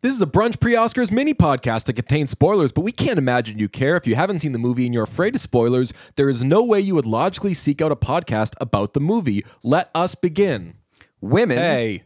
This 0.00 0.14
is 0.14 0.22
a 0.22 0.26
brunch 0.26 0.60
pre 0.60 0.74
Oscars 0.74 1.10
mini 1.10 1.34
podcast 1.34 1.84
that 1.84 1.94
contains 1.94 2.30
spoilers, 2.30 2.70
but 2.70 2.82
we 2.82 2.92
can't 2.92 3.18
imagine 3.18 3.58
you 3.58 3.68
care. 3.68 3.96
If 3.96 4.06
you 4.06 4.14
haven't 4.14 4.40
seen 4.40 4.52
the 4.52 4.58
movie 4.58 4.84
and 4.84 4.94
you're 4.94 5.02
afraid 5.02 5.34
of 5.34 5.40
spoilers, 5.40 5.92
there 6.14 6.28
is 6.28 6.44
no 6.44 6.62
way 6.62 6.80
you 6.80 6.94
would 6.94 7.06
logically 7.06 7.52
seek 7.52 7.82
out 7.82 7.90
a 7.90 7.96
podcast 7.96 8.54
about 8.60 8.94
the 8.94 9.00
movie. 9.00 9.44
Let 9.64 9.90
us 9.96 10.14
begin. 10.14 10.74
Women. 11.20 11.58
Hey. 11.58 12.04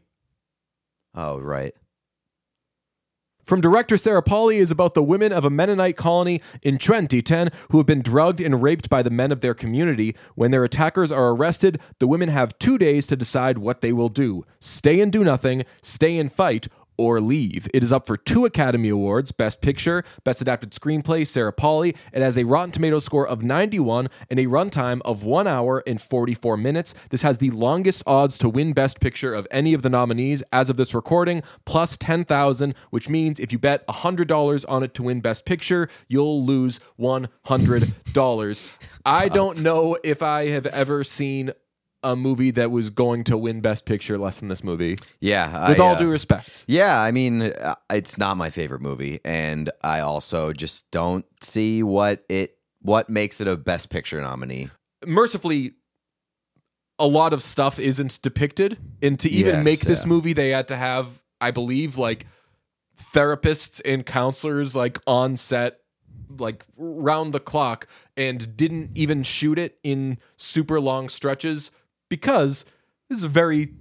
Oh, 1.14 1.38
right. 1.38 1.74
From 3.44 3.60
director 3.60 3.96
Sarah 3.96 4.22
Polley 4.22 4.58
is 4.58 4.70
about 4.70 4.94
the 4.94 5.02
women 5.02 5.32
of 5.32 5.44
a 5.44 5.50
Mennonite 5.50 5.96
colony 5.96 6.40
in 6.62 6.78
2010 6.78 7.50
who 7.70 7.78
have 7.78 7.86
been 7.86 8.00
drugged 8.00 8.40
and 8.40 8.62
raped 8.62 8.88
by 8.88 9.02
the 9.02 9.10
men 9.10 9.32
of 9.32 9.40
their 9.40 9.52
community. 9.52 10.14
When 10.36 10.52
their 10.52 10.64
attackers 10.64 11.10
are 11.10 11.30
arrested, 11.30 11.80
the 11.98 12.06
women 12.06 12.28
have 12.28 12.58
two 12.58 12.78
days 12.78 13.06
to 13.08 13.16
decide 13.16 13.58
what 13.58 13.80
they 13.80 13.92
will 13.92 14.08
do 14.08 14.46
stay 14.60 15.00
and 15.00 15.10
do 15.10 15.24
nothing, 15.24 15.64
stay 15.82 16.18
and 16.18 16.32
fight, 16.32 16.68
or 17.02 17.20
leave. 17.20 17.68
It 17.74 17.82
is 17.82 17.92
up 17.92 18.06
for 18.06 18.16
two 18.16 18.44
Academy 18.44 18.88
Awards 18.88 19.32
Best 19.32 19.60
Picture, 19.60 20.04
Best 20.22 20.40
Adapted 20.40 20.70
Screenplay, 20.70 21.26
Sarah 21.26 21.52
Polley. 21.52 21.96
It 22.12 22.22
has 22.22 22.38
a 22.38 22.44
Rotten 22.44 22.70
Tomatoes 22.70 23.04
score 23.04 23.26
of 23.26 23.42
91 23.42 24.08
and 24.30 24.38
a 24.38 24.46
runtime 24.46 25.00
of 25.04 25.24
1 25.24 25.48
hour 25.48 25.82
and 25.84 26.00
44 26.00 26.56
minutes. 26.56 26.94
This 27.10 27.22
has 27.22 27.38
the 27.38 27.50
longest 27.50 28.04
odds 28.06 28.38
to 28.38 28.48
win 28.48 28.72
Best 28.72 29.00
Picture 29.00 29.34
of 29.34 29.48
any 29.50 29.74
of 29.74 29.82
the 29.82 29.90
nominees 29.90 30.44
as 30.52 30.70
of 30.70 30.76
this 30.76 30.94
recording, 30.94 31.42
plus 31.64 31.96
10,000, 31.96 32.72
which 32.90 33.08
means 33.08 33.40
if 33.40 33.50
you 33.50 33.58
bet 33.58 33.84
$100 33.88 34.64
on 34.68 34.84
it 34.84 34.94
to 34.94 35.02
win 35.02 35.20
Best 35.20 35.44
Picture, 35.44 35.88
you'll 36.06 36.44
lose 36.44 36.78
$100. 37.00 38.78
I 39.04 39.28
don't 39.28 39.60
know 39.60 39.96
if 40.04 40.22
I 40.22 40.50
have 40.50 40.66
ever 40.66 41.02
seen 41.02 41.50
a 42.02 42.16
movie 42.16 42.50
that 42.52 42.70
was 42.70 42.90
going 42.90 43.24
to 43.24 43.36
win 43.36 43.60
Best 43.60 43.84
Picture 43.84 44.18
less 44.18 44.40
than 44.40 44.48
this 44.48 44.64
movie. 44.64 44.96
Yeah. 45.20 45.68
With 45.68 45.80
I, 45.80 45.82
all 45.82 45.94
uh, 45.94 45.98
due 45.98 46.10
respect. 46.10 46.64
Yeah, 46.66 47.00
I 47.00 47.12
mean, 47.12 47.42
uh, 47.42 47.74
it's 47.90 48.18
not 48.18 48.36
my 48.36 48.50
favorite 48.50 48.80
movie, 48.80 49.20
and 49.24 49.70
I 49.82 50.00
also 50.00 50.52
just 50.52 50.90
don't 50.90 51.24
see 51.40 51.82
what 51.82 52.24
it 52.28 52.56
what 52.80 53.08
makes 53.08 53.40
it 53.40 53.46
a 53.46 53.56
Best 53.56 53.90
Picture 53.90 54.20
nominee. 54.20 54.68
Mercifully, 55.06 55.74
a 56.98 57.06
lot 57.06 57.32
of 57.32 57.42
stuff 57.42 57.78
isn't 57.78 58.20
depicted. 58.22 58.78
And 59.00 59.18
to 59.20 59.28
even 59.28 59.56
Yes, 59.56 59.64
make 59.64 59.80
this 59.80 60.02
yeah. 60.02 60.08
movie, 60.08 60.32
they 60.32 60.50
had 60.50 60.68
to 60.68 60.76
have, 60.76 61.22
I 61.40 61.50
believe, 61.50 61.98
like 61.98 62.26
therapists 63.14 63.80
and 63.84 64.04
counselors 64.06 64.76
like 64.76 64.98
on 65.06 65.36
set 65.36 65.78
like 66.38 66.64
round 66.76 67.32
the 67.32 67.40
clock 67.40 67.86
and 68.16 68.56
didn't 68.56 68.90
even 68.94 69.22
shoot 69.22 69.58
it 69.58 69.78
in 69.82 70.18
super 70.36 70.80
long 70.80 71.08
stretches 71.08 71.70
because 72.12 72.66
this 73.08 73.16
is 73.16 73.24
a 73.24 73.28
very 73.28 73.72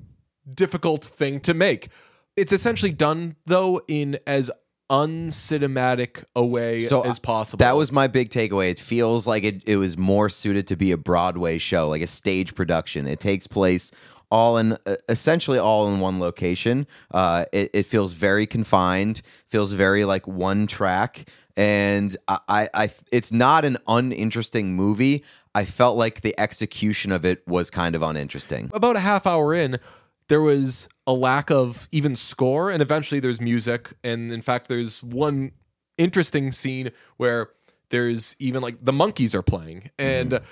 difficult 0.54 1.04
thing 1.04 1.42
to 1.42 1.54
make. 1.54 1.90
It's 2.38 2.54
essentially 2.54 2.94
done 2.94 3.36
though 3.46 3.82
in 3.90 4.20
as 4.26 4.50
uncinematic 4.90 6.24
a 6.34 6.46
way 6.46 6.80
So, 6.80 7.02
as 7.02 7.20
possible. 7.20 7.58
That 7.58 7.76
was 7.76 7.92
my 7.92 8.08
big 8.08 8.30
takeaway. 8.30 8.72
It 8.72 8.78
feels 8.78 9.28
like 9.28 9.44
it, 9.44 9.64
it 9.68 9.76
was 9.76 9.98
more 9.98 10.30
suited 10.30 10.66
to 10.68 10.78
be 10.78 10.94
a 10.94 10.98
Broadway 10.98 11.58
show, 11.58 11.90
like 11.90 12.02
a 12.02 12.08
stage 12.08 12.56
production. 12.56 13.06
It 13.06 13.20
takes 13.20 13.48
place 13.48 13.92
all 14.30 14.56
in 14.56 14.78
uh, 14.86 14.96
essentially 15.10 15.60
all 15.60 15.94
in 15.94 16.00
one 16.00 16.22
location. 16.22 16.88
Uh, 17.14 17.44
it, 17.52 17.70
it 17.74 17.86
feels 17.86 18.14
very 18.14 18.48
confined, 18.48 19.22
feels 19.48 19.74
very 19.74 20.06
like 20.06 20.26
one 20.26 20.68
track, 20.68 21.28
and 21.58 22.16
I, 22.30 22.40
I, 22.48 22.70
I 22.74 22.92
it's 23.12 23.34
not 23.34 23.66
an 23.66 23.78
uninteresting 23.90 24.74
movie. 24.74 25.26
I 25.54 25.66
felt 25.66 25.98
like 25.98 26.22
the 26.22 26.38
execution 26.40 27.12
of 27.12 27.26
it 27.26 27.46
was 27.48 27.70
kind 27.70 27.96
of 27.96 28.02
uninteresting. 28.02 28.70
about 28.74 28.96
a 28.96 29.02
half 29.02 29.28
hour 29.28 29.54
in, 29.54 29.80
there 30.28 30.42
was 30.42 30.88
a 31.06 31.14
lack 31.14 31.52
of 31.52 31.90
even 31.92 32.16
score, 32.16 32.72
and 32.72 32.82
eventually 32.82 33.20
there's 33.20 33.42
music. 33.42 33.94
And 34.04 34.32
in 34.32 34.42
fact, 34.42 34.70
there's 34.70 35.04
one 35.04 35.52
interesting 35.98 36.52
scene 36.52 36.92
where 37.18 37.50
there's 37.90 38.36
even 38.40 38.62
like 38.62 38.78
the 38.84 38.94
Monkees 38.94 39.36
are 39.36 39.42
playing, 39.42 39.92
and 40.00 40.32
mm-hmm. 40.32 40.46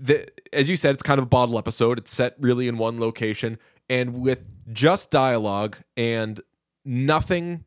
the, 0.00 0.28
as 0.52 0.70
you 0.70 0.76
said, 0.76 0.94
it's 0.94 1.02
kind 1.02 1.18
of 1.18 1.24
a 1.24 1.28
bottle 1.28 1.58
episode. 1.58 1.98
It's 1.98 2.10
set 2.10 2.34
really 2.40 2.66
in 2.66 2.78
one 2.78 2.98
location, 2.98 3.58
and 3.90 4.22
with 4.22 4.42
just 4.72 5.10
dialogue 5.10 5.76
and 5.96 6.40
nothing 6.84 7.64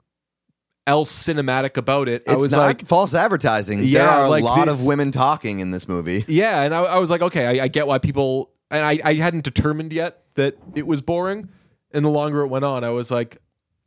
else 0.86 1.12
cinematic 1.28 1.78
about 1.78 2.10
it. 2.10 2.24
I 2.28 2.36
was 2.36 2.52
like, 2.52 2.86
false 2.86 3.14
advertising. 3.14 3.80
there 3.80 3.88
Yeah, 3.88 4.18
are 4.22 4.26
a 4.26 4.30
like 4.30 4.44
lot 4.44 4.66
this- 4.68 4.80
of 4.82 4.86
women 4.86 5.12
talking 5.12 5.60
in 5.60 5.72
this 5.72 5.88
movie. 5.88 6.26
Yeah, 6.28 6.62
and 6.64 6.74
I, 6.76 6.82
I 6.82 6.98
was 7.00 7.10
like, 7.10 7.22
okay, 7.22 7.60
I, 7.60 7.66
I 7.66 7.68
get 7.68 7.88
why 7.88 8.00
people, 8.00 8.52
and 8.70 8.84
I, 8.84 9.00
I 9.04 9.14
hadn't 9.16 9.44
determined 9.44 9.94
yet 9.94 10.24
that 10.36 10.58
it 10.76 10.86
was 10.88 11.02
boring. 11.02 11.50
And 11.92 12.04
the 12.04 12.10
longer 12.10 12.42
it 12.42 12.48
went 12.48 12.66
on, 12.66 12.84
I 12.84 12.90
was 12.90 13.12
like, 13.12 13.38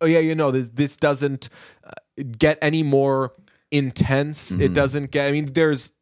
oh 0.00 0.06
yeah, 0.06 0.20
you 0.20 0.34
know, 0.36 0.50
this, 0.52 0.68
this 0.72 0.96
doesn't 0.96 1.48
uh, 1.84 1.90
get 2.38 2.56
any 2.62 2.82
more 2.84 3.32
intense. 3.72 4.52
It 4.52 4.72
doesn't 4.72 5.10
get. 5.10 5.26
I 5.26 5.32
mean, 5.32 5.46
there's 5.46 5.92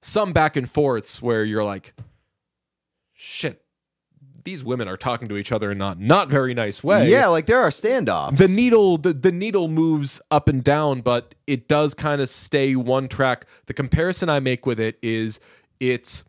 some 0.00 0.32
back 0.32 0.54
and 0.56 0.70
forths 0.70 1.20
where 1.20 1.42
you're 1.44 1.64
like, 1.64 1.92
shit, 3.12 3.59
these 4.44 4.64
women 4.64 4.88
are 4.88 4.96
talking 4.96 5.28
to 5.28 5.36
each 5.36 5.52
other 5.52 5.70
in 5.70 5.78
not 5.78 5.98
not 5.98 6.28
very 6.28 6.54
nice 6.54 6.82
way. 6.82 7.10
Yeah, 7.10 7.26
like 7.26 7.46
there 7.46 7.60
are 7.60 7.70
standoffs. 7.70 8.38
The 8.38 8.48
needle 8.48 8.98
the, 8.98 9.12
the 9.12 9.32
needle 9.32 9.68
moves 9.68 10.20
up 10.30 10.48
and 10.48 10.62
down, 10.62 11.00
but 11.00 11.34
it 11.46 11.68
does 11.68 11.94
kind 11.94 12.20
of 12.20 12.28
stay 12.28 12.76
one 12.76 13.08
track. 13.08 13.46
The 13.66 13.74
comparison 13.74 14.28
I 14.28 14.40
make 14.40 14.66
with 14.66 14.80
it 14.80 14.98
is 15.02 15.40
it's 15.78 16.24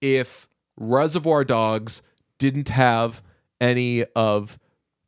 if 0.00 0.48
Reservoir 0.76 1.44
Dogs 1.44 2.02
didn't 2.38 2.70
have 2.70 3.22
any 3.60 4.04
of 4.16 4.58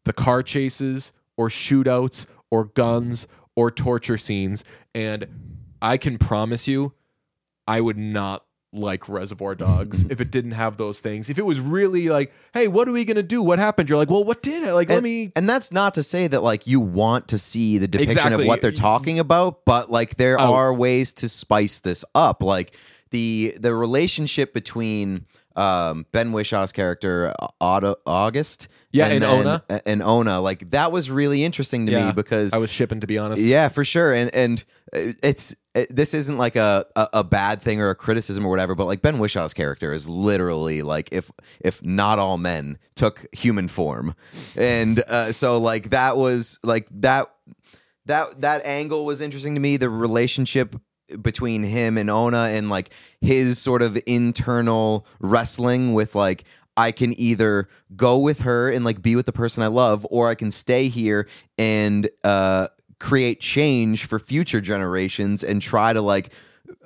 the 0.04 0.12
car 0.12 0.42
chases 0.42 1.12
or 1.36 1.48
shootouts 1.48 2.26
or 2.50 2.66
guns 2.66 3.26
or 3.56 3.70
torture 3.70 4.18
scenes, 4.18 4.64
and 4.94 5.26
I 5.82 5.96
can 5.96 6.18
promise 6.18 6.68
you, 6.68 6.94
I 7.66 7.80
would 7.80 7.98
not 7.98 8.44
like 8.74 9.08
Reservoir 9.08 9.54
Dogs 9.54 10.04
if 10.10 10.20
it 10.20 10.30
didn't 10.30 10.50
have 10.52 10.76
those 10.76 11.00
things. 11.00 11.30
If 11.30 11.38
it 11.38 11.44
was 11.46 11.60
really 11.60 12.08
like, 12.08 12.32
hey, 12.52 12.68
what 12.68 12.88
are 12.88 12.92
we 12.92 13.04
gonna 13.04 13.22
do? 13.22 13.42
What 13.42 13.58
happened? 13.58 13.88
You're 13.88 13.98
like, 13.98 14.10
well, 14.10 14.24
what 14.24 14.42
did 14.42 14.62
it? 14.64 14.72
Like, 14.74 14.88
let 14.88 15.02
me 15.02 15.32
and 15.36 15.48
that's 15.48 15.72
not 15.72 15.94
to 15.94 16.02
say 16.02 16.26
that 16.26 16.42
like 16.42 16.66
you 16.66 16.80
want 16.80 17.28
to 17.28 17.38
see 17.38 17.78
the 17.78 17.86
depiction 17.88 18.18
Exactly. 18.18 18.44
of 18.44 18.48
what 18.48 18.60
they're 18.62 18.72
talking 18.72 19.18
about, 19.18 19.64
but 19.64 19.90
like 19.90 20.16
there 20.16 20.40
Oh. 20.40 20.54
are 20.54 20.74
ways 20.74 21.12
to 21.14 21.28
spice 21.28 21.80
this 21.80 22.04
up. 22.14 22.42
Like 22.42 22.76
the 23.10 23.54
the 23.60 23.74
relationship 23.74 24.52
between 24.52 25.24
um, 25.56 26.06
Ben 26.12 26.32
Whishaw's 26.32 26.72
character 26.72 27.32
Auto, 27.60 27.96
August, 28.06 28.68
Yeah, 28.92 29.06
and 29.08 29.22
then- 29.22 29.46
Ona. 29.46 29.82
and 29.86 30.02
Ona, 30.02 30.40
like 30.40 30.70
that 30.70 30.90
was 30.92 31.10
really 31.10 31.44
interesting 31.44 31.86
to 31.86 31.92
Yeah, 31.92 32.06
me 32.08 32.12
because 32.12 32.52
I 32.54 32.58
was 32.58 32.70
shipping 32.70 33.00
to 33.00 33.06
be 33.06 33.18
honest. 33.18 33.40
yeah, 33.42 33.68
for 33.68 33.84
sure. 33.84 34.12
And 34.12 34.34
and 34.34 34.64
it's 34.92 35.54
it, 35.74 35.94
this 35.94 36.14
isn't 36.14 36.38
like 36.38 36.56
a, 36.56 36.86
a 36.96 37.08
a 37.14 37.24
bad 37.24 37.60
thing 37.62 37.80
or 37.80 37.90
a 37.90 37.94
criticism 37.94 38.44
or 38.46 38.50
whatever, 38.50 38.74
but 38.74 38.86
like 38.86 39.02
Ben 39.02 39.18
Whishaw's 39.18 39.54
character 39.54 39.92
is 39.92 40.08
literally 40.08 40.82
like 40.82 41.08
if 41.12 41.30
if 41.60 41.82
not 41.84 42.18
all 42.18 42.38
men 42.38 42.78
took 42.94 43.26
human 43.32 43.68
form, 43.68 44.14
and 44.56 45.00
uh, 45.08 45.32
so 45.32 45.58
like 45.58 45.90
that 45.90 46.16
was 46.16 46.58
like 46.62 46.86
that 46.92 47.26
that 48.06 48.40
that 48.42 48.64
angle 48.66 49.04
was 49.04 49.20
interesting 49.20 49.54
to 49.54 49.60
me. 49.60 49.76
The 49.76 49.88
relationship 49.90 50.76
between 51.20 51.62
him 51.62 51.98
and 51.98 52.10
Ona 52.10 52.50
and 52.52 52.68
like 52.68 52.90
his 53.20 53.58
sort 53.58 53.82
of 53.82 53.98
internal 54.06 55.06
wrestling 55.20 55.94
with 55.94 56.14
like 56.14 56.44
I 56.76 56.92
can 56.92 57.18
either 57.18 57.68
go 57.94 58.18
with 58.18 58.40
her 58.40 58.70
and 58.70 58.84
like 58.84 59.00
be 59.00 59.16
with 59.16 59.26
the 59.26 59.32
person 59.32 59.62
I 59.62 59.68
love, 59.68 60.06
or 60.10 60.28
I 60.28 60.34
can 60.34 60.50
stay 60.50 60.88
here 60.88 61.28
and 61.56 62.08
uh, 62.24 62.68
create 62.98 63.40
change 63.40 64.06
for 64.06 64.18
future 64.18 64.60
generations 64.60 65.44
and 65.44 65.62
try 65.62 65.92
to 65.92 66.00
like 66.00 66.32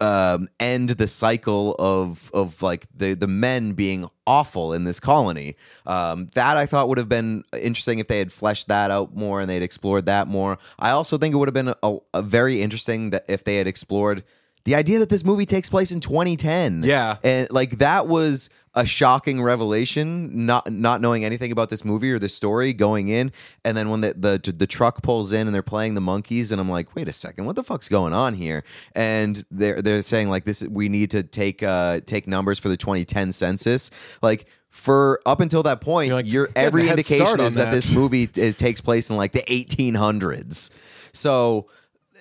um, 0.00 0.48
end 0.60 0.90
the 0.90 1.06
cycle 1.06 1.74
of 1.78 2.30
of 2.32 2.62
like 2.62 2.86
the 2.94 3.14
the 3.14 3.26
men 3.26 3.72
being 3.72 4.08
awful 4.26 4.72
in 4.72 4.84
this 4.84 5.00
colony. 5.00 5.56
Um, 5.86 6.30
that 6.34 6.56
I 6.56 6.66
thought 6.66 6.88
would 6.88 6.98
have 6.98 7.08
been 7.08 7.44
interesting 7.52 7.98
if 7.98 8.08
they 8.08 8.18
had 8.18 8.32
fleshed 8.32 8.68
that 8.68 8.90
out 8.90 9.14
more 9.14 9.40
and 9.40 9.48
they'd 9.48 9.62
explored 9.62 10.06
that 10.06 10.28
more. 10.28 10.58
I 10.78 10.90
also 10.90 11.18
think 11.18 11.34
it 11.34 11.38
would 11.38 11.48
have 11.48 11.54
been 11.54 11.74
a, 11.82 11.96
a 12.14 12.22
very 12.22 12.62
interesting 12.62 13.10
that 13.10 13.24
if 13.28 13.44
they 13.44 13.56
had 13.56 13.66
explored 13.66 14.24
the 14.64 14.74
idea 14.74 14.98
that 14.98 15.08
this 15.08 15.24
movie 15.24 15.46
takes 15.46 15.68
place 15.68 15.92
in 15.92 16.00
2010. 16.00 16.82
Yeah. 16.82 17.16
and 17.22 17.50
like 17.50 17.78
that 17.78 18.06
was 18.06 18.50
a 18.74 18.86
shocking 18.86 19.42
revelation. 19.42 20.46
Not 20.46 20.70
not 20.70 21.00
knowing 21.00 21.24
anything 21.24 21.50
about 21.52 21.68
this 21.68 21.84
movie 21.84 22.12
or 22.12 22.18
this 22.18 22.34
story 22.34 22.72
going 22.72 23.08
in, 23.08 23.32
and 23.64 23.76
then 23.76 23.90
when 23.90 24.02
the 24.02 24.14
the 24.14 24.52
the 24.52 24.66
truck 24.66 25.02
pulls 25.02 25.32
in 25.32 25.46
and 25.46 25.54
they're 25.54 25.62
playing 25.62 25.94
the 25.94 26.00
Monkees, 26.00 26.52
and 26.52 26.60
I'm 26.60 26.68
like, 26.70 26.94
wait 26.94 27.08
a 27.08 27.12
second, 27.12 27.46
what 27.46 27.56
the 27.56 27.64
fuck's 27.64 27.88
going 27.88 28.12
on 28.12 28.34
here? 28.34 28.62
And 28.94 29.44
they're 29.50 29.82
they're 29.82 30.02
saying 30.02 30.30
like 30.30 30.44
this, 30.44 30.62
we 30.62 30.88
need 30.88 31.10
to 31.10 31.22
take 31.22 31.62
uh 31.62 32.00
take 32.06 32.28
numbers 32.28 32.58
for 32.58 32.68
the 32.68 32.76
2010 32.76 33.32
census, 33.32 33.90
like. 34.22 34.46
For 34.70 35.18
up 35.24 35.40
until 35.40 35.62
that 35.62 35.80
point, 35.80 36.12
like, 36.12 36.30
your 36.30 36.44
"You 36.44 36.52
have 36.54 36.66
every 36.66 36.88
indication 36.90 37.40
is 37.40 37.54
that 37.54 37.64
that." 37.64 37.70
this 37.72 37.90
movie 37.90 38.28
is, 38.36 38.54
takes 38.54 38.82
place 38.82 39.08
in 39.08 39.16
like 39.16 39.32
the 39.32 39.42
1800s. 39.42 40.68
So 41.14 41.68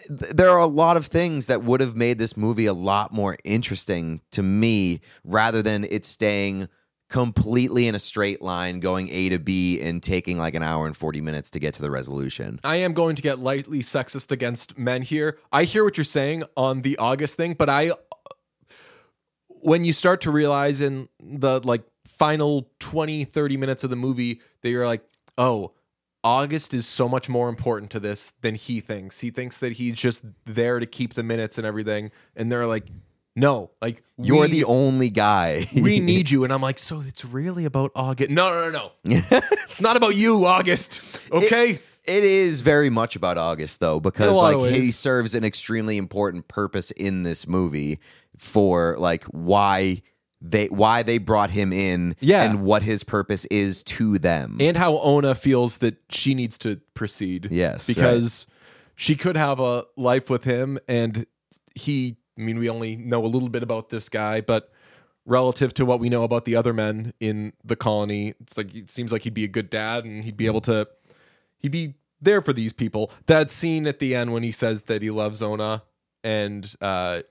there 0.10 0.50
are 0.50 0.60
a 0.60 0.68
lot 0.68 0.98
of 0.98 1.06
things 1.06 1.48
that 1.48 1.64
would 1.64 1.82
have 1.82 1.96
made 1.96 2.18
this 2.18 2.38
movie 2.38 2.66
a 2.66 2.74
lot 2.74 3.14
more 3.14 3.38
interesting 3.44 4.22
to 4.32 4.42
me 4.42 5.02
rather 5.24 5.62
than 5.62 5.84
it 5.84 6.06
staying 6.06 6.68
completely 7.10 7.88
in 7.88 7.96
a 7.96 8.00
straight 8.00 8.42
line, 8.42 8.80
going 8.80 9.10
A 9.10 9.30
to 9.30 9.40
B, 9.40 9.82
and 9.82 10.04
taking 10.04 10.38
like 10.38 10.56
an 10.56 10.64
hour 10.64 10.86
and 10.86 10.96
forty 10.96 11.22
minutes 11.22 11.50
to 11.52 11.60
get 11.60 11.74
to 11.76 11.82
the 11.82 11.92
resolution. 11.92 12.60
I 12.64 12.78
am 12.78 12.94
going 12.94 13.16
to 13.16 13.22
get 13.22 13.40
lightly 13.40 13.80
sexist 13.80 14.32
against 14.32 14.78
men 14.78 15.02
here. 15.02 15.38
I 15.52 15.64
hear 15.64 15.84
what 15.84 15.98
you're 15.98 16.04
saying 16.06 16.44
on 16.56 16.82
the 16.82 16.98
August 16.98 17.36
thing, 17.36 17.54
but 17.54 17.70
I 17.70 17.92
when 19.50 19.86
you 19.86 19.94
start 19.94 20.22
to 20.22 20.32
realize 20.32 20.82
in 20.82 21.10
the 21.20 21.60
like 21.64 21.84
final 22.06 22.70
20 22.80 23.26
30 23.26 23.58
minutes 23.58 23.84
of 23.84 23.90
the 23.90 23.96
movie 23.96 24.42
that 24.62 24.70
you're 24.70 24.86
like, 24.86 25.04
"Oh, 25.38 25.74
August 26.24 26.74
is 26.74 26.86
so 26.88 27.08
much 27.08 27.30
more 27.30 27.48
important 27.50 27.92
to 27.92 28.00
this 28.00 28.34
than 28.42 28.56
he 28.56 28.80
thinks. 28.80 29.20
He 29.20 29.30
thinks 29.30 29.60
that 29.60 29.74
he's 29.74 29.94
just 29.96 30.26
there 30.46 30.80
to 30.80 30.86
keep 30.86 31.14
the 31.14 31.24
minutes 31.24 31.58
and 31.58 31.66
everything." 31.66 32.12
And 32.36 32.52
they're 32.52 32.66
like, 32.68 32.86
"No, 33.36 33.72
like 33.82 34.04
You're 34.18 34.42
we- 34.42 34.48
the 34.52 34.64
only 34.66 35.10
guy. 35.10 35.70
we 35.74 36.00
need 36.12 36.30
you." 36.30 36.44
And 36.44 36.52
I'm 36.52 36.62
like, 36.62 36.80
"So 36.80 37.02
it's 37.06 37.24
really 37.24 37.66
about 37.66 37.92
August?" 37.96 38.30
No, 38.30 38.50
no, 38.50 38.70
no, 38.70 38.92
no. 39.04 39.22
it's 39.32 39.82
not 39.82 39.96
about 39.98 40.16
you, 40.16 40.46
August. 40.46 41.02
Okay? 41.32 41.80
It 42.06 42.24
is 42.24 42.62
very 42.62 42.90
much 42.90 43.18
about 43.18 43.38
August 43.38 43.82
though, 43.82 44.00
because 44.00 44.36
like 44.36 44.74
he 44.74 44.92
serves 44.92 45.36
an 45.36 45.44
extremely 45.44 45.98
important 45.98 46.48
purpose 46.48 46.92
in 46.92 47.24
this 47.24 47.46
movie 47.48 48.00
for 48.38 48.96
like 48.98 49.26
why 49.26 50.02
they 50.42 50.68
why 50.68 51.02
they 51.04 51.18
brought 51.18 51.50
him 51.50 51.74
in 51.74 52.16
Yeah. 52.20 52.44
and 52.44 52.64
what 52.64 52.84
his 52.84 53.04
purpose 53.04 53.46
is 53.46 53.84
to 53.86 54.18
them. 54.20 54.58
and 54.60 54.78
how 54.78 54.98
Ona 55.00 55.34
feels 55.36 55.80
that 55.80 55.98
she 56.10 56.34
needs 56.36 56.58
to 56.60 56.80
proceed. 56.94 57.48
Yes, 57.52 57.88
because 57.88 58.46
she 58.96 59.16
could 59.16 59.36
have 59.38 59.60
a 59.60 59.86
life 59.96 60.30
with 60.30 60.44
him, 60.44 60.78
and 60.88 61.26
he. 61.76 62.18
I 62.38 62.42
mean, 62.42 62.60
we 62.60 62.70
only 62.70 62.96
know 62.96 63.26
a 63.26 63.28
little 63.28 63.50
bit 63.50 63.64
about 63.64 63.90
this 63.90 64.10
guy, 64.10 64.42
but 64.42 64.72
relative 65.26 65.74
to 65.74 65.86
what 65.86 66.00
we 66.00 66.08
know 66.08 66.24
about 66.24 66.46
the 66.46 66.56
other 66.56 66.72
men 66.72 67.14
in 67.20 67.52
the 67.66 67.76
colony, 67.76 68.36
it's 68.40 68.58
like 68.58 68.76
it 68.76 68.90
seems 68.92 69.12
like 69.12 69.24
he'd 69.24 69.34
be 69.34 69.44
a 69.44 69.48
good 69.48 69.70
dad, 69.72 70.06
and 70.06 70.24
he'd 70.24 70.38
be 70.38 70.46
able 70.46 70.62
to. 70.62 70.88
He'd 71.60 71.72
be 71.72 71.96
there 72.22 72.42
for 72.44 72.54
these 72.54 72.74
people. 72.74 73.12
That 73.26 73.50
scene 73.50 73.88
at 73.88 73.98
the 73.98 74.14
end 74.16 74.34
when 74.34 74.44
he 74.44 74.52
says 74.52 74.84
that 74.84 75.02
he 75.02 75.10
loves 75.10 75.42
Ona, 75.42 75.82
and 76.24 76.72
uh, 76.80 77.22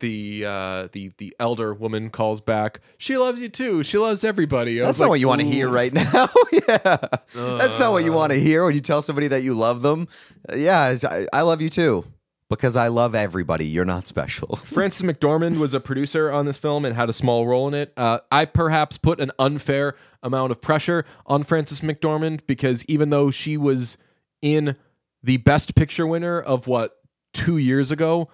the 0.00 0.44
uh, 0.46 0.88
the 0.92 1.10
the 1.18 1.34
elder 1.40 1.74
woman 1.74 2.10
calls 2.10 2.40
back. 2.40 2.80
She 2.98 3.16
loves 3.16 3.40
you 3.40 3.48
too. 3.48 3.82
She 3.82 3.98
loves 3.98 4.22
everybody. 4.24 4.80
I 4.80 4.84
That's 4.86 4.96
was 4.96 5.00
not 5.00 5.04
like, 5.06 5.10
what 5.10 5.20
you 5.20 5.28
want 5.28 5.40
to 5.40 5.46
"Ooh." 5.46 5.50
hear 5.50 5.68
right 5.68 5.92
now. 5.92 6.28
yeah. 6.52 6.96
That's 7.34 7.78
not 7.78 7.92
what 7.92 8.04
you 8.04 8.12
want 8.12 8.32
to 8.32 8.38
hear 8.40 8.64
when 8.64 8.74
you 8.74 8.80
tell 8.80 9.02
somebody 9.02 9.28
that 9.28 9.42
you 9.42 9.54
love 9.54 9.82
them. 9.82 10.08
Uh, 10.50 10.56
yeah, 10.56 10.90
it's- 10.92 11.04
I, 11.04 11.26
I 11.32 11.42
love 11.42 11.60
you 11.60 11.68
too. 11.68 12.04
Because 12.50 12.76
I 12.76 12.88
love 12.88 13.14
everybody. 13.14 13.66
You're 13.66 13.84
not 13.84 14.06
special. 14.06 14.56
Frances 14.64 15.02
McDormand 15.02 15.58
was 15.58 15.74
a 15.74 15.80
producer 15.80 16.32
on 16.32 16.46
this 16.46 16.56
film 16.56 16.86
and 16.86 16.96
had 16.96 17.10
a 17.10 17.12
small 17.12 17.46
role 17.46 17.68
in 17.68 17.74
it. 17.74 17.92
Uh, 17.94 18.20
I 18.32 18.46
perhaps 18.46 18.96
put 18.96 19.20
an 19.20 19.30
unfair 19.38 19.94
amount 20.22 20.50
of 20.52 20.62
pressure 20.62 21.04
on 21.26 21.42
Frances 21.42 21.82
McDormand 21.82 22.46
because 22.46 22.86
even 22.86 23.10
though 23.10 23.30
she 23.30 23.58
was 23.58 23.98
in 24.40 24.76
the 25.22 25.36
Best 25.36 25.74
Picture 25.74 26.06
winner 26.06 26.40
of 26.40 26.66
what 26.66 26.96
two 27.34 27.58
years 27.58 27.90
ago, 27.90 28.30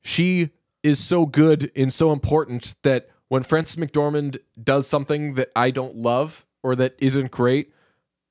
she 0.00 0.50
is 0.82 0.98
so 0.98 1.26
good 1.26 1.70
and 1.76 1.92
so 1.92 2.12
important 2.12 2.74
that 2.82 3.08
when 3.28 3.42
Frances 3.42 3.76
McDormand 3.76 4.38
does 4.62 4.86
something 4.86 5.34
that 5.34 5.50
I 5.54 5.70
don't 5.70 5.96
love 5.96 6.46
or 6.62 6.74
that 6.76 6.94
isn't 6.98 7.30
great, 7.30 7.72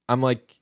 I'm 0.07 0.21
like, 0.21 0.59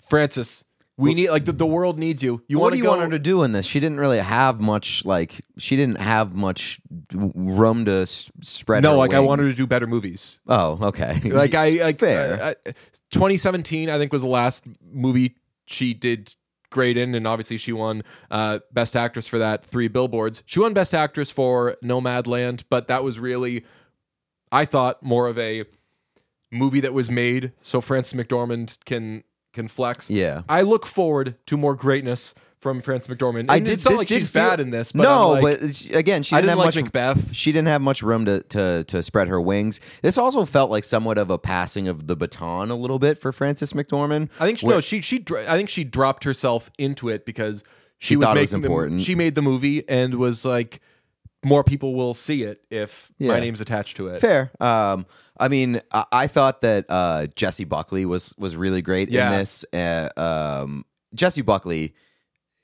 Frances, 0.00 0.64
we 0.98 1.14
need 1.14 1.30
like 1.30 1.44
the, 1.44 1.52
the 1.52 1.66
world 1.66 1.98
needs 1.98 2.22
you. 2.22 2.42
You 2.48 2.58
what 2.58 2.64
want 2.64 2.72
do 2.72 2.78
you 2.78 2.84
go 2.84 2.90
want 2.90 3.02
her 3.02 3.10
to 3.10 3.18
do 3.18 3.42
in 3.42 3.52
this? 3.52 3.66
She 3.66 3.80
didn't 3.80 3.98
really 3.98 4.18
have 4.18 4.60
much. 4.60 5.04
Like 5.04 5.40
she 5.58 5.76
didn't 5.76 5.98
have 6.00 6.34
much 6.34 6.80
room 7.12 7.84
to 7.84 7.92
s- 8.02 8.30
spread. 8.40 8.82
No, 8.82 8.96
like 8.96 9.12
I 9.12 9.20
wanted 9.20 9.44
to 9.44 9.54
do 9.54 9.66
better 9.66 9.86
movies. 9.86 10.40
Oh, 10.46 10.78
okay. 10.88 11.20
Like 11.24 11.54
I, 11.54 11.70
like 11.82 11.98
Fair. 11.98 12.42
I- 12.42 12.70
I- 12.70 12.72
2017, 13.10 13.90
I 13.90 13.98
think 13.98 14.12
was 14.12 14.22
the 14.22 14.28
last 14.28 14.64
movie 14.90 15.36
she 15.66 15.92
did 15.94 16.34
great 16.70 16.96
in, 16.96 17.14
and 17.14 17.26
obviously 17.26 17.56
she 17.56 17.72
won 17.72 18.02
uh, 18.30 18.60
Best 18.72 18.96
Actress 18.96 19.26
for 19.26 19.38
that. 19.38 19.64
Three 19.64 19.88
Billboards. 19.88 20.42
She 20.46 20.60
won 20.60 20.74
Best 20.74 20.94
Actress 20.94 21.30
for 21.30 21.76
Nomadland, 21.82 22.64
but 22.70 22.88
that 22.88 23.02
was 23.04 23.18
really, 23.18 23.64
I 24.50 24.64
thought, 24.64 25.02
more 25.02 25.28
of 25.28 25.38
a 25.38 25.64
movie 26.50 26.80
that 26.80 26.92
was 26.92 27.10
made 27.10 27.52
so 27.62 27.80
Frances 27.80 28.14
McDormand 28.14 28.78
can 28.84 29.24
can 29.52 29.68
flex. 29.68 30.10
Yeah. 30.10 30.42
I 30.48 30.60
look 30.60 30.84
forward 30.84 31.36
to 31.46 31.56
more 31.56 31.74
greatness 31.74 32.34
from 32.60 32.80
Frances 32.80 33.14
McDormand. 33.14 33.46
I 33.50 33.58
did. 33.58 33.74
It's 33.74 33.84
not 33.84 33.90
this 33.92 33.98
like 33.98 34.08
did 34.08 34.16
she's 34.16 34.28
feel- 34.30 34.48
bad 34.48 34.60
in 34.60 34.70
this, 34.70 34.92
but 34.92 35.02
no, 35.02 35.36
I'm 35.36 35.42
like, 35.42 35.60
but 35.60 35.74
she- 35.76 35.92
again, 35.92 36.22
she 36.22 36.34
I 36.34 36.40
didn't, 36.40 36.56
didn't 36.56 36.58
like 36.58 36.74
have 36.74 36.84
much. 36.84 36.92
Macbeth. 37.16 37.34
She 37.34 37.52
didn't 37.52 37.68
have 37.68 37.82
much 37.82 38.02
room 38.02 38.24
to, 38.24 38.42
to 38.42 38.84
to 38.84 39.02
spread 39.02 39.28
her 39.28 39.40
wings. 39.40 39.80
This 40.02 40.16
also 40.18 40.44
felt 40.44 40.70
like 40.70 40.84
somewhat 40.84 41.18
of 41.18 41.30
a 41.30 41.38
passing 41.38 41.86
of 41.88 42.06
the 42.06 42.16
baton 42.16 42.70
a 42.70 42.76
little 42.76 42.98
bit 42.98 43.18
for 43.20 43.30
Frances 43.32 43.72
McDormand. 43.72 44.30
I 44.40 44.46
think 44.46 44.58
she, 44.58 44.66
no, 44.66 44.80
she 44.80 45.00
she 45.02 45.18
dr- 45.18 45.48
I 45.48 45.56
think 45.56 45.68
she 45.68 45.84
dropped 45.84 46.24
herself 46.24 46.70
into 46.78 47.08
it 47.08 47.24
because 47.26 47.62
she, 47.98 48.08
She 48.08 48.16
was 48.16 48.26
thought 48.26 48.36
it 48.36 48.40
was 48.40 48.52
making 48.52 48.62
the- 48.62 48.66
important. 48.68 49.02
she 49.02 49.14
made 49.14 49.34
the 49.34 49.42
movie 49.42 49.88
and 49.88 50.14
was 50.16 50.44
like, 50.44 50.80
more 51.44 51.62
people 51.62 51.94
will 51.94 52.14
see 52.14 52.42
it 52.42 52.62
if 52.70 53.12
my 53.20 53.38
name's 53.38 53.60
attached 53.60 53.96
to 53.98 54.08
it. 54.08 54.20
Fair. 54.20 54.50
Um, 54.60 55.06
I 55.38 55.48
mean, 55.48 55.80
I, 55.92 56.04
I 56.10 56.26
thought 56.26 56.62
that 56.62 56.86
uh, 56.88 57.26
Jessie 57.36 57.64
Buckley 57.64 58.04
was 58.06 58.34
was 58.38 58.56
really 58.56 58.82
great 58.82 59.10
Yeah. 59.10 59.30
in 59.32 59.38
this. 59.38 59.64
Uh, 59.72 60.08
um, 60.16 60.84
Jessie 61.14 61.42
Buckley 61.42 61.94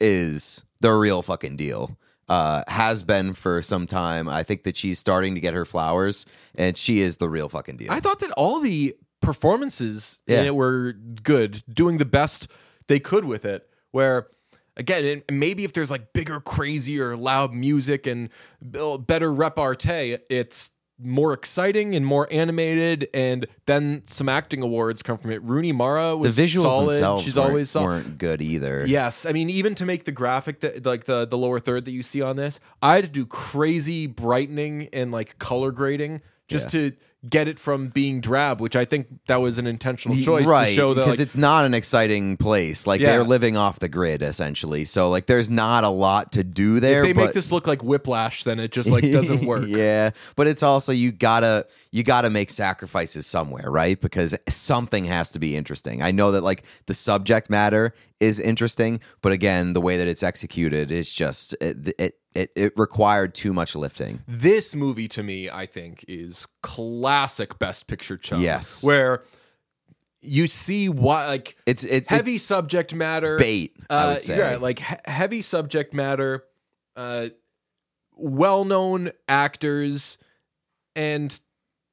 is 0.02 0.64
the 0.82 0.92
real 0.92 1.22
fucking 1.22 1.56
deal. 1.56 1.96
Uh, 2.28 2.62
has 2.68 3.02
been 3.02 3.34
for 3.34 3.60
some 3.62 3.86
time. 3.86 4.28
I 4.28 4.42
think 4.42 4.62
that 4.62 4.76
she's 4.76 4.98
starting 4.98 5.34
to 5.34 5.40
get 5.40 5.52
her 5.54 5.64
flowers, 5.64 6.24
and 6.54 6.76
she 6.76 7.00
is 7.00 7.18
the 7.18 7.28
real 7.28 7.48
fucking 7.48 7.76
deal. 7.76 7.90
I 7.92 8.00
thought 8.00 8.20
that 8.20 8.30
all 8.32 8.60
the 8.60 8.94
performances 9.20 10.20
Yeah. 10.26 10.40
in 10.40 10.46
it 10.46 10.54
were 10.54 10.92
good, 11.22 11.62
doing 11.68 11.98
the 11.98 12.04
best 12.06 12.48
they 12.86 13.00
could 13.00 13.24
with 13.24 13.44
it. 13.44 13.68
Where 13.90 14.28
again, 14.76 15.22
maybe 15.30 15.64
if 15.64 15.72
there's 15.74 15.90
like 15.90 16.12
bigger, 16.14 16.40
crazier, 16.40 17.16
loud 17.16 17.52
music 17.52 18.06
and 18.06 18.30
better 18.62 19.32
repartee, 19.32 20.16
it's 20.30 20.70
more 20.98 21.32
exciting 21.32 21.94
and 21.94 22.04
more 22.06 22.28
animated. 22.30 23.08
And 23.12 23.46
then 23.66 24.02
some 24.06 24.28
acting 24.28 24.62
awards 24.62 25.02
come 25.02 25.18
from 25.18 25.30
it. 25.32 25.42
Rooney 25.42 25.72
Mara 25.72 26.10
the 26.10 26.16
was 26.16 26.38
visuals 26.38 26.62
solid. 26.62 26.90
themselves 26.92 27.22
She's 27.24 27.38
always 27.38 27.70
solid. 27.70 27.86
weren't 27.86 28.18
good 28.18 28.42
either. 28.42 28.84
Yes, 28.86 29.26
I 29.26 29.32
mean 29.32 29.50
even 29.50 29.74
to 29.76 29.84
make 29.84 30.04
the 30.04 30.12
graphic 30.12 30.60
that 30.60 30.86
like 30.86 31.04
the 31.04 31.26
the 31.26 31.38
lower 31.38 31.58
third 31.58 31.84
that 31.86 31.92
you 31.92 32.02
see 32.02 32.22
on 32.22 32.36
this, 32.36 32.60
I 32.80 32.94
had 32.96 33.04
to 33.04 33.10
do 33.10 33.26
crazy 33.26 34.06
brightening 34.06 34.88
and 34.92 35.10
like 35.10 35.38
color 35.38 35.70
grading 35.72 36.22
just 36.48 36.70
to 36.70 36.92
get 37.28 37.46
it 37.46 37.58
from 37.58 37.86
being 37.86 38.20
drab, 38.20 38.60
which 38.60 38.74
I 38.74 38.84
think 38.84 39.06
that 39.28 39.36
was 39.36 39.58
an 39.58 39.66
intentional 39.68 40.18
choice 40.18 40.44
right? 40.46 40.66
to 40.68 40.72
show 40.74 40.92
that 40.94 41.02
because 41.02 41.18
like, 41.18 41.24
it's 41.24 41.36
not 41.36 41.64
an 41.64 41.72
exciting 41.72 42.36
place. 42.36 42.84
Like 42.86 43.00
Yeah. 43.00 43.12
they're 43.12 43.24
living 43.24 43.56
off 43.56 43.78
the 43.78 43.88
grid 43.88 44.22
essentially. 44.22 44.84
So 44.84 45.08
like, 45.08 45.26
there's 45.26 45.48
not 45.48 45.84
a 45.84 45.88
lot 45.88 46.32
to 46.32 46.42
do 46.42 46.80
there. 46.80 46.98
if 47.00 47.04
they 47.04 47.12
but 47.12 47.26
make 47.26 47.32
this 47.34 47.52
look 47.52 47.66
like 47.68 47.82
whiplash, 47.84 48.42
then 48.42 48.58
it 48.58 48.72
just 48.72 48.90
like 48.90 49.04
doesn't 49.12 49.44
work. 49.46 49.64
yeah, 49.66 50.10
but 50.34 50.48
it's 50.48 50.64
also 50.64 50.90
you 50.90 51.12
gotta 51.12 51.66
you 51.92 52.02
gotta 52.02 52.28
make 52.30 52.50
sacrifices 52.50 53.26
somewhere, 53.26 53.70
right? 53.70 54.00
Because 54.00 54.36
something 54.48 55.04
has 55.04 55.30
to 55.32 55.38
be 55.38 55.56
interesting. 55.56 56.02
I 56.02 56.10
know 56.10 56.32
that 56.32 56.42
like 56.42 56.64
the 56.86 56.94
subject 56.94 57.50
matter 57.50 57.94
is 58.22 58.38
interesting, 58.40 59.00
but 59.20 59.32
again, 59.32 59.72
the 59.74 59.80
way 59.80 59.96
that 59.96 60.06
it's 60.08 60.22
executed 60.22 60.90
is 60.90 61.12
just 61.12 61.54
it 61.60 61.94
it 61.98 62.18
it, 62.34 62.50
it 62.56 62.72
required 62.76 63.34
too 63.34 63.52
much 63.52 63.74
lifting. 63.76 64.22
This 64.26 64.74
movie 64.74 65.08
to 65.08 65.22
me, 65.22 65.50
I 65.50 65.66
think, 65.66 66.04
is 66.08 66.46
classic 66.62 67.58
best 67.58 67.86
picture 67.88 68.16
chum. 68.16 68.40
Yes. 68.40 68.82
Where 68.82 69.22
you 70.22 70.46
see 70.46 70.88
what 70.88 71.26
like 71.28 71.56
It's 71.66 71.82
it's 71.84 72.06
heavy 72.08 72.38
subject 72.38 72.94
matter 72.94 73.36
bait, 73.38 73.76
I 73.90 73.94
Uh, 74.04 74.08
would 74.12 74.22
say. 74.22 74.38
yeah, 74.38 74.56
like 74.56 74.78
he- 74.78 74.94
heavy 75.04 75.42
subject 75.42 75.92
matter, 75.92 76.44
uh, 76.96 77.28
well-known 78.14 79.10
actors, 79.28 80.18
and 80.94 81.38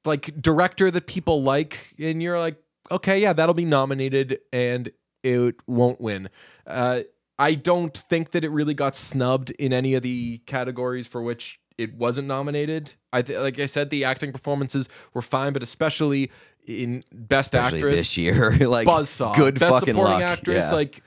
like 0.05 0.39
director 0.41 0.91
that 0.91 1.07
people 1.07 1.41
like, 1.43 1.95
and 1.99 2.21
you're 2.21 2.39
like, 2.39 2.57
okay, 2.91 3.19
yeah, 3.21 3.33
that'll 3.33 3.53
be 3.55 3.65
nominated, 3.65 4.39
and 4.53 4.91
it 5.23 5.55
won't 5.67 5.99
win. 6.01 6.29
Uh, 6.65 7.01
I 7.37 7.55
don't 7.55 7.95
think 7.95 8.31
that 8.31 8.43
it 8.43 8.49
really 8.49 8.73
got 8.73 8.95
snubbed 8.95 9.51
in 9.51 9.71
any 9.71 9.93
of 9.93 10.03
the 10.03 10.39
categories 10.45 11.07
for 11.07 11.21
which 11.21 11.59
it 11.77 11.93
wasn't 11.93 12.27
nominated. 12.27 12.93
I 13.13 13.21
th- 13.21 13.39
like 13.39 13.59
I 13.59 13.65
said, 13.65 13.89
the 13.89 14.03
acting 14.03 14.31
performances 14.33 14.89
were 15.13 15.21
fine, 15.21 15.53
but 15.53 15.63
especially 15.63 16.31
in 16.67 17.03
best 17.13 17.53
Especially 17.53 17.77
actress, 17.79 17.95
this 17.95 18.17
year, 18.17 18.51
like 18.67 18.85
buzzsaw. 18.87 19.35
good 19.35 19.57
Best 19.59 19.71
fucking 19.79 19.93
supporting 19.95 20.13
luck. 20.19 20.21
actress, 20.21 20.65
yeah. 20.69 20.75
like 20.75 21.01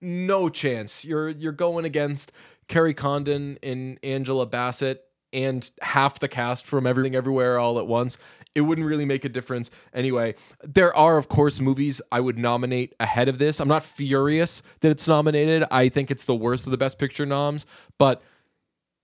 no 0.00 0.48
chance. 0.48 1.04
You're 1.04 1.28
you're 1.28 1.52
going 1.52 1.84
against 1.84 2.32
Kerry 2.68 2.92
Condon 2.92 3.58
and 3.62 3.98
Angela 4.02 4.46
Bassett 4.46 5.04
and 5.32 5.70
half 5.80 6.18
the 6.18 6.26
cast 6.28 6.66
from 6.66 6.86
Everything 6.86 7.14
Everywhere 7.14 7.58
All 7.58 7.78
at 7.78 7.86
Once. 7.86 8.18
It 8.54 8.62
wouldn't 8.62 8.86
really 8.86 9.04
make 9.04 9.24
a 9.24 9.28
difference 9.28 9.70
anyway. 9.94 10.34
There 10.62 10.94
are, 10.96 11.18
of 11.18 11.28
course, 11.28 11.60
movies 11.60 12.02
I 12.10 12.20
would 12.20 12.38
nominate 12.38 12.94
ahead 12.98 13.28
of 13.28 13.38
this. 13.38 13.60
I'm 13.60 13.68
not 13.68 13.84
furious 13.84 14.62
that 14.80 14.90
it's 14.90 15.06
nominated. 15.06 15.64
I 15.70 15.88
think 15.88 16.10
it's 16.10 16.24
the 16.24 16.34
worst 16.34 16.66
of 16.66 16.72
the 16.72 16.76
Best 16.76 16.98
Picture 16.98 17.26
noms, 17.26 17.64
but 17.96 18.22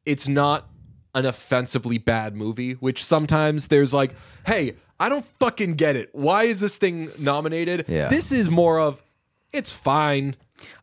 it's 0.04 0.26
not 0.26 0.68
an 1.14 1.26
offensively 1.26 1.98
bad 1.98 2.34
movie, 2.34 2.72
which 2.72 3.04
sometimes 3.04 3.68
there's 3.68 3.94
like, 3.94 4.14
hey, 4.46 4.74
I 4.98 5.08
don't 5.08 5.24
fucking 5.38 5.74
get 5.74 5.96
it. 5.96 6.10
Why 6.12 6.44
is 6.44 6.60
this 6.60 6.76
thing 6.76 7.10
nominated? 7.18 7.84
Yeah. 7.88 8.08
This 8.08 8.32
is 8.32 8.50
more 8.50 8.80
of 8.80 9.02
it's 9.56 9.72
fine. 9.72 10.36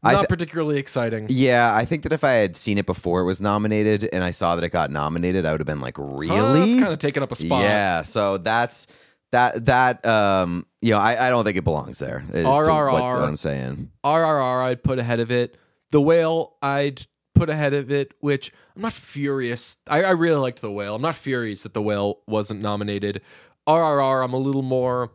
Not 0.03 0.15
th- 0.15 0.27
particularly 0.27 0.77
exciting. 0.77 1.27
Yeah, 1.29 1.73
I 1.73 1.85
think 1.85 2.03
that 2.03 2.11
if 2.11 2.23
I 2.23 2.33
had 2.33 2.55
seen 2.55 2.77
it 2.77 2.85
before 2.85 3.21
it 3.21 3.25
was 3.25 3.41
nominated 3.41 4.07
and 4.13 4.23
I 4.23 4.31
saw 4.31 4.55
that 4.55 4.63
it 4.63 4.69
got 4.69 4.91
nominated, 4.91 5.45
I 5.45 5.51
would 5.51 5.59
have 5.59 5.67
been 5.67 5.81
like, 5.81 5.97
really? 5.97 6.73
it's 6.73 6.79
kind 6.81 6.93
of 6.93 6.99
taking 6.99 7.23
up 7.23 7.31
a 7.31 7.35
spot. 7.35 7.61
Yeah, 7.61 8.03
so 8.03 8.37
that's 8.37 8.87
that 9.31 9.65
that 9.65 10.05
um 10.05 10.67
you 10.81 10.91
know 10.91 10.99
I, 10.99 11.27
I 11.27 11.29
don't 11.31 11.43
think 11.43 11.57
it 11.57 11.63
belongs 11.63 11.97
there. 11.99 12.23
is 12.33 12.45
RRR. 12.45 12.91
What, 12.93 13.01
what 13.01 13.23
I'm 13.23 13.35
saying. 13.35 13.91
RRR, 14.03 14.63
I'd 14.63 14.83
put 14.83 14.99
ahead 14.99 15.19
of 15.19 15.31
it. 15.31 15.57
The 15.91 16.01
Whale, 16.01 16.55
I'd 16.61 17.07
put 17.33 17.49
ahead 17.49 17.73
of 17.73 17.91
it, 17.91 18.13
which 18.19 18.51
I'm 18.75 18.81
not 18.81 18.93
furious. 18.93 19.77
I, 19.87 20.03
I 20.03 20.11
really 20.11 20.39
liked 20.39 20.61
The 20.61 20.71
Whale. 20.71 20.95
I'm 20.95 21.01
not 21.01 21.15
furious 21.15 21.63
that 21.63 21.73
The 21.73 21.81
Whale 21.81 22.19
wasn't 22.27 22.61
nominated. 22.61 23.21
RRR, 23.67 24.23
I'm 24.23 24.33
a 24.33 24.37
little 24.37 24.61
more 24.61 25.11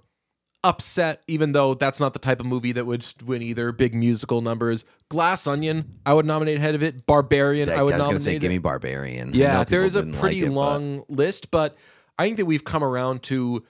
upset, 0.68 1.22
even 1.26 1.52
though 1.52 1.72
that's 1.74 1.98
not 1.98 2.12
the 2.12 2.18
type 2.18 2.40
of 2.40 2.46
movie 2.46 2.72
that 2.72 2.84
would 2.84 3.04
win 3.24 3.40
either. 3.42 3.72
Big 3.72 3.94
musical 3.94 4.42
numbers. 4.42 4.84
Glass 5.08 5.46
Onion, 5.46 5.98
I 6.04 6.12
would 6.12 6.26
nominate 6.26 6.58
ahead 6.58 6.74
of 6.74 6.82
it. 6.82 7.06
Barbarian, 7.06 7.70
I 7.70 7.82
would 7.82 7.94
I 7.94 7.96
was 7.96 8.06
gonna 8.06 8.18
nominate 8.18 8.22
say, 8.22 8.36
it. 8.36 8.40
give 8.40 8.50
me 8.50 8.58
Barbarian. 8.58 9.30
Yeah, 9.32 9.64
there 9.64 9.82
is 9.82 9.94
a 9.96 10.00
didn't 10.00 10.12
like 10.12 10.20
pretty 10.20 10.40
it, 10.42 10.48
but- 10.48 10.52
long 10.54 11.04
list, 11.08 11.50
but 11.50 11.76
I 12.18 12.24
think 12.26 12.36
that 12.36 12.44
we've 12.46 12.64
come 12.64 12.84
around 12.84 13.22
to 13.24 13.64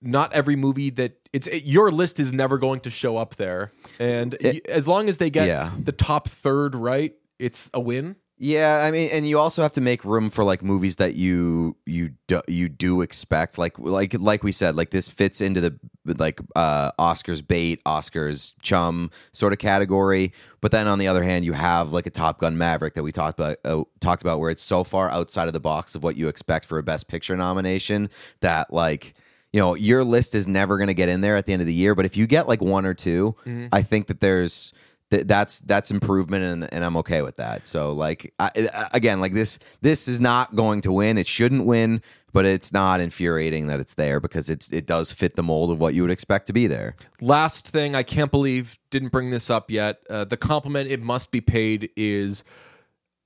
not 0.00 0.32
every 0.32 0.56
movie 0.56 0.90
that 0.90 1.16
it's 1.32 1.46
it, 1.46 1.64
your 1.64 1.90
list 1.90 2.18
is 2.18 2.32
never 2.32 2.58
going 2.58 2.80
to 2.80 2.90
show 2.90 3.16
up 3.18 3.36
there, 3.36 3.72
and 3.98 4.36
y- 4.42 4.60
as 4.68 4.88
long 4.88 5.08
as 5.08 5.18
they 5.18 5.28
get 5.30 5.48
yeah. 5.48 5.70
the 5.78 5.92
top 5.92 6.28
third 6.28 6.74
right, 6.74 7.14
it's 7.38 7.68
a 7.74 7.80
win. 7.80 8.16
Yeah, 8.38 8.84
I 8.84 8.90
mean, 8.90 9.08
and 9.12 9.26
you 9.26 9.38
also 9.38 9.62
have 9.62 9.72
to 9.74 9.80
make 9.80 10.04
room 10.04 10.28
for 10.28 10.44
like 10.44 10.62
movies 10.62 10.96
that 10.96 11.14
you 11.14 11.74
you 11.86 12.10
do, 12.26 12.42
you 12.46 12.68
do 12.68 13.00
expect, 13.00 13.56
like 13.56 13.78
like 13.78 14.14
like 14.18 14.42
we 14.42 14.52
said, 14.52 14.76
like 14.76 14.90
this 14.90 15.08
fits 15.08 15.40
into 15.40 15.62
the 15.62 15.78
like 16.04 16.38
uh, 16.54 16.92
Oscars 16.98 17.46
bait, 17.46 17.82
Oscars 17.84 18.52
chum 18.60 19.10
sort 19.32 19.54
of 19.54 19.58
category. 19.58 20.32
But 20.60 20.70
then 20.70 20.86
on 20.86 20.98
the 20.98 21.08
other 21.08 21.24
hand, 21.24 21.46
you 21.46 21.54
have 21.54 21.92
like 21.92 22.06
a 22.06 22.10
Top 22.10 22.38
Gun 22.38 22.58
Maverick 22.58 22.92
that 22.94 23.02
we 23.02 23.10
talked 23.10 23.38
about 23.38 23.56
uh, 23.64 23.84
talked 24.00 24.20
about, 24.20 24.38
where 24.38 24.50
it's 24.50 24.62
so 24.62 24.84
far 24.84 25.10
outside 25.10 25.46
of 25.46 25.54
the 25.54 25.60
box 25.60 25.94
of 25.94 26.02
what 26.02 26.16
you 26.16 26.28
expect 26.28 26.66
for 26.66 26.76
a 26.76 26.82
Best 26.82 27.08
Picture 27.08 27.36
nomination 27.36 28.10
that 28.40 28.70
like 28.70 29.14
you 29.54 29.60
know 29.60 29.74
your 29.74 30.04
list 30.04 30.34
is 30.34 30.46
never 30.46 30.76
going 30.76 30.88
to 30.88 30.94
get 30.94 31.08
in 31.08 31.22
there 31.22 31.36
at 31.36 31.46
the 31.46 31.54
end 31.54 31.62
of 31.62 31.66
the 31.66 31.74
year. 31.74 31.94
But 31.94 32.04
if 32.04 32.18
you 32.18 32.26
get 32.26 32.48
like 32.48 32.60
one 32.60 32.84
or 32.84 32.92
2 32.92 33.34
I 33.72 33.80
think 33.80 34.08
that 34.08 34.20
there's 34.20 34.74
th- 35.10 35.26
that's 35.26 35.60
that's 35.60 35.90
improvement 35.90 36.44
and, 36.44 36.72
and 36.74 36.84
I'm 36.84 36.96
okay 36.98 37.22
with 37.22 37.36
that. 37.36 37.66
So 37.66 37.92
like 37.92 38.32
I, 38.38 38.50
I- 38.72 38.88
again, 38.92 39.20
like 39.20 39.32
this 39.32 39.58
this 39.80 40.08
is 40.08 40.20
not 40.20 40.54
going 40.56 40.80
to 40.82 40.92
win. 40.92 41.18
It 41.18 41.26
shouldn't 41.26 41.64
win, 41.66 42.02
but 42.32 42.44
it's 42.44 42.72
not 42.72 43.00
infuriating 43.00 43.68
that 43.68 43.80
it's 43.80 43.94
there 43.94 44.20
because 44.20 44.50
it's 44.50 44.70
it 44.72 44.86
does 44.86 45.12
fit 45.12 45.36
the 45.36 45.42
mold 45.42 45.70
of 45.70 45.80
what 45.80 45.94
you 45.94 46.02
would 46.02 46.10
expect 46.10 46.46
to 46.48 46.52
be 46.52 46.66
there. 46.66 46.96
Last 47.20 47.68
thing, 47.68 47.94
I 47.94 48.02
can't 48.02 48.30
believe 48.30 48.78
didn't 48.90 49.12
bring 49.12 49.30
this 49.30 49.48
up 49.50 49.70
yet. 49.70 50.00
Uh, 50.10 50.24
the 50.24 50.36
compliment 50.36 50.90
it 50.90 51.00
must 51.02 51.30
be 51.30 51.40
paid 51.40 51.90
is 51.96 52.44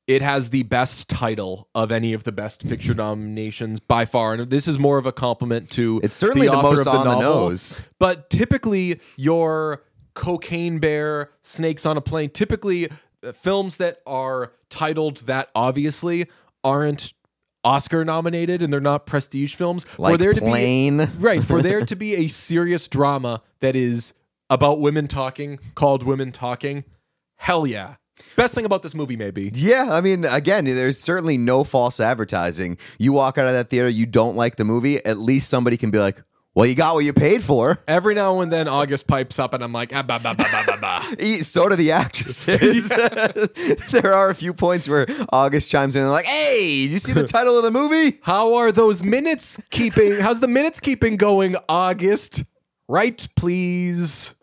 it 0.06 0.22
has 0.22 0.50
the 0.50 0.64
best 0.64 1.08
title 1.08 1.68
of 1.72 1.92
any 1.92 2.12
of 2.12 2.24
the 2.24 2.32
best 2.32 2.66
picture 2.68 2.94
nominations 2.94 3.78
by 3.78 4.04
far, 4.04 4.34
and 4.34 4.50
this 4.50 4.66
is 4.66 4.76
more 4.76 4.98
of 4.98 5.06
a 5.06 5.12
compliment 5.12 5.70
to 5.70 6.00
It's 6.02 6.16
certainly 6.16 6.48
the 6.48 6.54
author 6.54 6.76
most 6.78 6.80
of 6.80 6.94
on 6.94 7.06
the 7.06 7.20
nose. 7.20 7.80
But 8.00 8.28
typically, 8.28 9.00
your 9.16 9.84
cocaine 10.14 10.78
bear, 10.78 11.30
snakes 11.42 11.86
on 11.86 11.96
a 11.96 12.00
plane, 12.00 12.30
typically 12.30 12.88
uh, 13.24 13.32
films 13.32 13.76
that 13.78 14.00
are 14.06 14.52
titled 14.68 15.18
that 15.26 15.50
obviously 15.54 16.26
aren't 16.64 17.12
Oscar 17.64 18.04
nominated 18.04 18.62
and 18.62 18.72
they're 18.72 18.80
not 18.80 19.06
prestige 19.06 19.54
films. 19.54 19.84
Like 19.98 20.18
there 20.18 20.32
to 20.32 20.40
Plane. 20.40 20.98
be 20.98 21.04
right 21.18 21.44
for 21.44 21.62
there 21.62 21.84
to 21.84 21.96
be 21.96 22.14
a 22.24 22.28
serious 22.28 22.88
drama 22.88 23.42
that 23.60 23.76
is 23.76 24.14
about 24.48 24.80
women 24.80 25.06
talking 25.06 25.58
called 25.74 26.02
Women 26.02 26.32
Talking. 26.32 26.84
Hell 27.36 27.66
yeah. 27.66 27.96
Best 28.36 28.54
thing 28.54 28.64
about 28.64 28.82
this 28.82 28.94
movie, 28.94 29.16
maybe. 29.16 29.50
Yeah, 29.54 29.88
I 29.90 30.00
mean, 30.00 30.24
again, 30.24 30.64
there's 30.64 30.98
certainly 30.98 31.38
no 31.38 31.64
false 31.64 32.00
advertising. 32.00 32.76
You 32.98 33.12
walk 33.12 33.38
out 33.38 33.46
of 33.46 33.52
that 33.52 33.70
theater, 33.70 33.88
you 33.88 34.06
don't 34.06 34.36
like 34.36 34.56
the 34.56 34.64
movie, 34.64 35.04
at 35.04 35.18
least 35.18 35.48
somebody 35.48 35.76
can 35.76 35.90
be 35.90 35.98
like, 35.98 36.22
"Well, 36.54 36.66
you 36.66 36.74
got 36.74 36.94
what 36.94 37.04
you 37.04 37.12
paid 37.12 37.42
for." 37.42 37.82
Every 37.86 38.14
now 38.14 38.40
and 38.40 38.52
then, 38.52 38.68
August 38.68 39.06
pipes 39.06 39.38
up, 39.38 39.54
and 39.54 39.62
I'm 39.62 39.72
like, 39.72 39.94
ah, 39.94 40.02
bah, 40.02 40.18
bah, 40.22 40.34
bah, 40.34 40.46
bah, 40.50 40.64
bah, 40.66 40.76
bah. 40.80 41.00
So 41.42 41.68
do 41.68 41.76
the 41.76 41.92
actresses. 41.92 42.88
there 43.90 44.12
are 44.12 44.30
a 44.30 44.34
few 44.34 44.52
points 44.52 44.88
where 44.88 45.06
August 45.30 45.70
chimes 45.70 45.96
in 45.96 46.02
and 46.02 46.10
like, 46.10 46.26
"Hey, 46.26 46.82
did 46.82 46.92
you 46.92 46.98
see 46.98 47.12
the 47.12 47.26
title 47.26 47.56
of 47.56 47.62
the 47.64 47.70
movie?" 47.70 48.18
How 48.22 48.54
are 48.54 48.72
those 48.72 49.02
minutes 49.02 49.60
keeping? 49.70 50.18
How's 50.20 50.40
the 50.40 50.48
minutes 50.48 50.80
keeping 50.80 51.16
going, 51.16 51.56
August? 51.68 52.44
Right, 52.88 53.26
please. 53.36 54.34